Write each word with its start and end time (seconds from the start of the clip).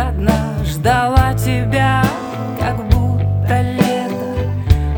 одна 0.00 0.54
ждала 0.64 1.34
тебя, 1.34 2.02
как 2.58 2.76
будто 2.88 3.60
лето 3.62 4.30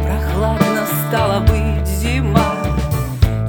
Прохладно 0.02 0.86
стало 1.08 1.40
быть 1.40 1.86
зима. 1.86 2.54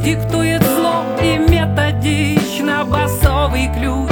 Диктует 0.04 0.64
зло 0.64 1.04
и 1.22 1.38
методично 1.38 2.84
басовый 2.86 3.70
ключ 3.78 4.12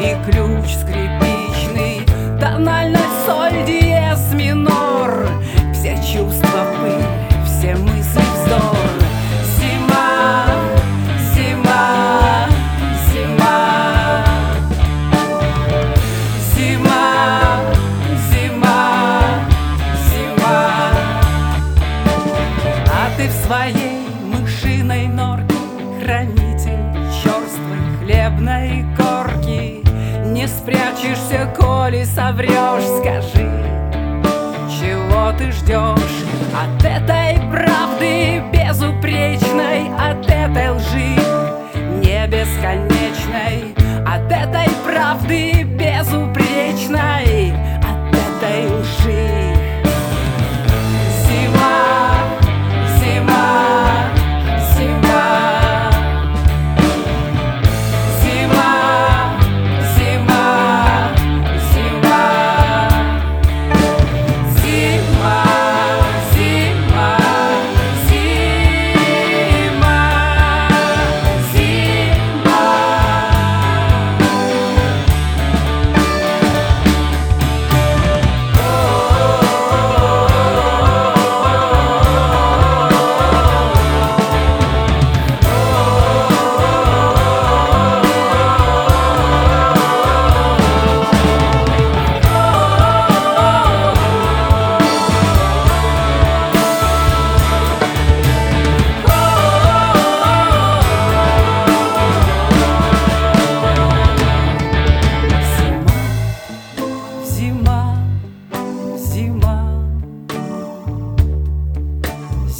И 0.00 0.16
ключ 0.30 0.74
скрипичный 0.74 2.06
Тональность 2.40 2.97
ты 23.18 23.28
в 23.28 23.32
своей 23.32 24.06
мышиной 24.22 25.08
норке 25.08 25.56
Хранитель 26.00 26.94
черствой 27.20 27.80
хлебной 28.00 28.86
корки. 28.96 29.82
Не 30.24 30.46
спрячешься, 30.46 31.52
коли 31.58 32.04
соврешь 32.04 32.84
Скажи, 33.00 33.50
чего 34.70 35.32
ты 35.36 35.50
ждешь 35.50 36.18
От 36.54 36.84
этой 36.84 37.40
правды 37.50 38.40
безупречной 38.52 39.88
От 39.98 40.24
этой 40.30 40.70
лжи 40.70 41.16
не 42.00 42.24
бесконечной 42.28 43.74
От 44.06 44.30
этой 44.30 44.68
правды 44.86 45.64
безупречной 45.64 47.17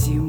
you. 0.07 0.28